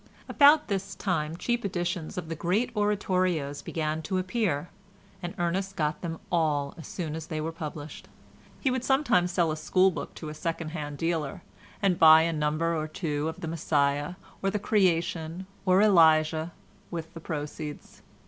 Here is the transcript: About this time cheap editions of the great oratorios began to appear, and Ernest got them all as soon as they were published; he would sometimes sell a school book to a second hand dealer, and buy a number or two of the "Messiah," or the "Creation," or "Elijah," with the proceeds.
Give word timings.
About 0.27 0.67
this 0.67 0.95
time 0.95 1.37
cheap 1.37 1.63
editions 1.63 2.17
of 2.17 2.27
the 2.27 2.33
great 2.33 2.75
oratorios 2.75 3.61
began 3.61 4.01
to 4.01 4.17
appear, 4.17 4.71
and 5.21 5.35
Ernest 5.37 5.75
got 5.75 6.01
them 6.01 6.19
all 6.31 6.73
as 6.75 6.87
soon 6.87 7.15
as 7.15 7.27
they 7.27 7.39
were 7.39 7.51
published; 7.51 8.07
he 8.59 8.71
would 8.71 8.83
sometimes 8.83 9.31
sell 9.31 9.51
a 9.51 9.55
school 9.55 9.91
book 9.91 10.15
to 10.15 10.29
a 10.29 10.33
second 10.33 10.69
hand 10.69 10.97
dealer, 10.97 11.43
and 11.83 11.99
buy 11.99 12.23
a 12.23 12.33
number 12.33 12.75
or 12.75 12.87
two 12.87 13.27
of 13.29 13.41
the 13.41 13.47
"Messiah," 13.47 14.15
or 14.41 14.49
the 14.49 14.57
"Creation," 14.57 15.45
or 15.67 15.83
"Elijah," 15.83 16.51
with 16.89 17.13
the 17.13 17.19
proceeds. 17.21 18.01